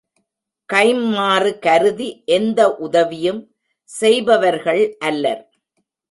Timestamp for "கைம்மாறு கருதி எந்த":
0.69-2.59